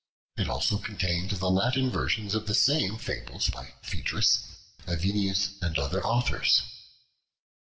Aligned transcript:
It 0.35 0.49
also 0.49 0.79
contained 0.79 1.29
the 1.29 1.51
Latin 1.51 1.91
versions 1.91 2.33
of 2.33 2.47
the 2.47 2.55
same 2.55 2.97
fables 2.97 3.51
by 3.51 3.75
Phaedrus, 3.83 4.39
Avienus, 4.87 5.61
and 5.61 5.77
other 5.77 6.03
authors. 6.03 6.63